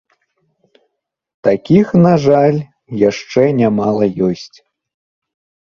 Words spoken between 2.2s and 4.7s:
жаль, яшчэ нямала ёсць.